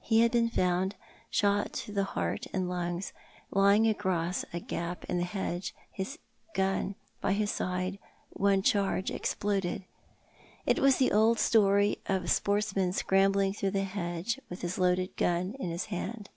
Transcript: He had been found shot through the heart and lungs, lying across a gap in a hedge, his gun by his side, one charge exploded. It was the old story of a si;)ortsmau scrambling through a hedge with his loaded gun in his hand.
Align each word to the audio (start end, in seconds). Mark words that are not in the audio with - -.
He 0.00 0.20
had 0.20 0.30
been 0.30 0.48
found 0.50 0.94
shot 1.30 1.72
through 1.72 1.94
the 1.94 2.04
heart 2.04 2.46
and 2.52 2.68
lungs, 2.68 3.12
lying 3.50 3.88
across 3.88 4.44
a 4.52 4.60
gap 4.60 5.02
in 5.06 5.18
a 5.18 5.24
hedge, 5.24 5.74
his 5.90 6.20
gun 6.54 6.94
by 7.20 7.32
his 7.32 7.50
side, 7.50 7.98
one 8.30 8.62
charge 8.62 9.10
exploded. 9.10 9.84
It 10.64 10.78
was 10.78 10.98
the 10.98 11.10
old 11.10 11.40
story 11.40 11.98
of 12.06 12.22
a 12.22 12.28
si;)ortsmau 12.28 12.94
scrambling 12.94 13.52
through 13.52 13.72
a 13.74 13.80
hedge 13.80 14.38
with 14.48 14.60
his 14.62 14.78
loaded 14.78 15.16
gun 15.16 15.54
in 15.58 15.70
his 15.70 15.86
hand. 15.86 16.30